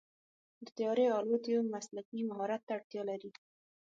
[0.65, 3.31] د طیارې الوت یو مسلکي مهارت ته اړتیا لري.